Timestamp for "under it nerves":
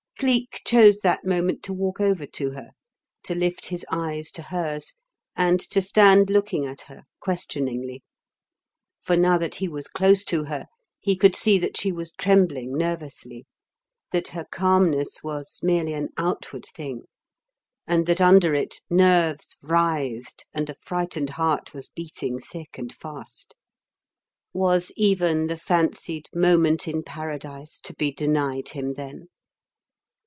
18.21-19.57